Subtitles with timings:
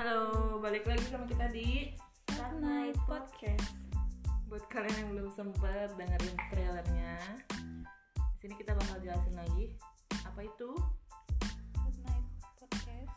[0.00, 1.92] balik lagi sama kita di
[2.32, 3.76] Start Night Podcast.
[4.48, 7.20] buat kalian yang belum sempet dengerin trailernya.
[8.16, 9.76] Di sini kita bakal jelasin lagi
[10.24, 10.72] apa itu,
[11.76, 12.26] Start Night
[12.56, 13.12] Podcast.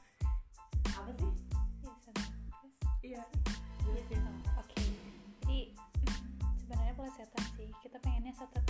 [0.91, 1.31] apa sih?
[2.99, 3.23] Iya.
[3.87, 4.19] Iya.
[4.19, 4.75] Oh, Oke.
[5.39, 5.59] Jadi
[6.67, 7.71] sebenarnya plesetan sih.
[7.79, 8.62] Kita pengennya Saturday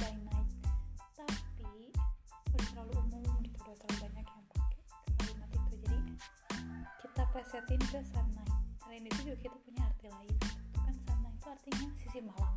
[7.33, 8.53] plesetin ke Sun Night.
[8.77, 10.37] Selain itu juga kita punya arti lain.
[10.37, 12.53] Itu kan Sun Night itu artinya sisi malam.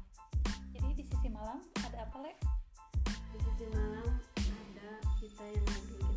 [0.77, 2.33] Jadi di sisi malam ada apa le?
[3.33, 6.16] di sisi malam ada kita yang lagi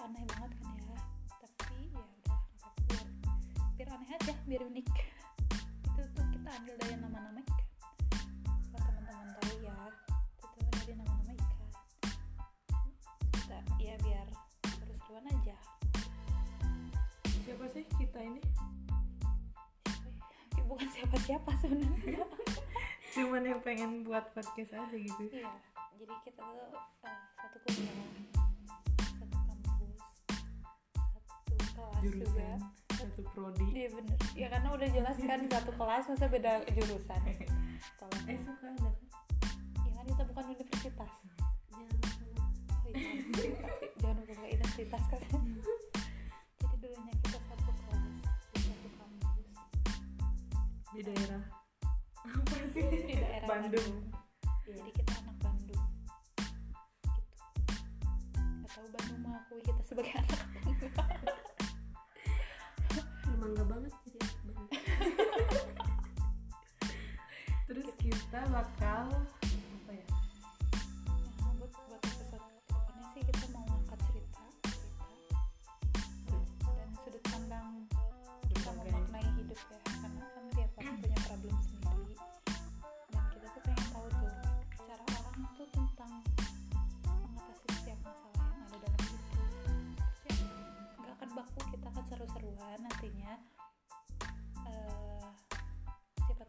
[0.00, 0.98] aneh banget kan ya.
[1.28, 2.38] Tapi ya udah
[2.88, 3.06] biar,
[3.76, 4.86] biar aneh aja biar unik.
[5.84, 7.66] Itu tuh kita ambil dari nama-nama ikan.
[8.72, 9.76] Buat teman-teman tahu ya
[10.40, 11.68] itu tuh dari nama-nama ikan.
[13.36, 14.26] Kita ya biar
[14.64, 15.56] seru-seruan aja.
[17.44, 18.40] Siapa sih kita ini?
[19.84, 20.08] siapa
[20.56, 20.62] ya?
[20.64, 22.24] bukan siapa-siapa sebenarnya.
[23.14, 25.28] Cuman yang pengen buat podcast aja gitu.
[25.34, 25.50] iya
[26.00, 28.39] jadi kita tuh eh, satu kuliah
[32.00, 32.48] kelas juga.
[32.48, 33.66] Jurusan satu prodi.
[33.72, 34.18] Iya bener.
[34.36, 37.20] Ya karena udah jelas kan satu kelas masa beda jurusan.
[37.96, 38.90] Tolong Eh suka ada?
[39.88, 41.12] Ya kan kita bukan universitas.
[41.72, 42.08] Jangan lupa.
[42.84, 43.56] Oh iya.
[44.00, 45.20] Tapi Jangan identitas kan.
[46.60, 48.04] Jadi dulunya kita satu kelas
[48.52, 49.48] Di satu kampus.
[50.92, 51.42] Di daerah
[52.20, 52.84] apa sih?
[52.84, 53.92] Di daerah Bandung.
[54.68, 55.84] Iya, Jadi kita anak Bandung.
[57.08, 57.36] Gitu.
[58.68, 61.36] Tahu Bandung mengakui kita sebagai anak Bandung
[63.40, 64.18] bangga banget jadi
[67.70, 69.08] Terus kita bakal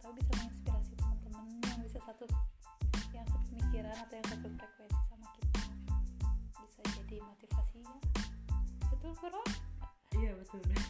[0.02, 2.26] tahu bisa menginspirasi teman-teman yang bisa satu
[3.14, 5.62] yang sepemikiran atau yang satu frekuensi sama kita.
[6.58, 7.98] Bisa jadi motivasi ya.
[8.90, 9.44] Betul bro?
[10.18, 10.62] Iya betul.
[10.66, 10.90] bisa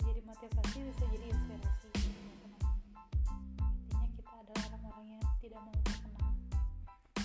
[0.00, 2.64] jadi motivasi bisa jadi inspirasi teman-teman.
[3.92, 6.32] Intinya kita adalah orang-orang yang tidak mau terkenal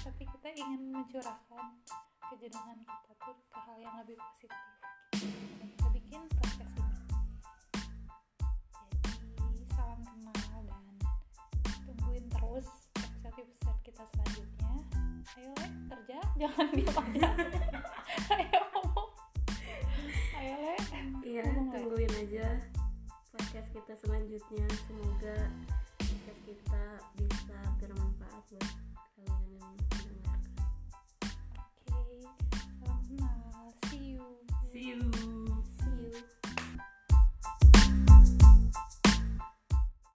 [0.03, 1.79] tapi kita ingin mencurahkan
[2.27, 4.51] kejenuhan kita tuh ke hal yang lebih positif
[16.43, 17.29] jangan diam aja
[18.35, 19.09] ayo ngomong.
[20.35, 20.75] Ayo le.
[21.23, 21.71] Iya Le.
[21.71, 22.47] tungguin aja
[23.31, 24.67] podcast kita selanjutnya.
[24.83, 25.37] Semoga
[25.95, 28.82] podcast kita bisa bermanfaat buat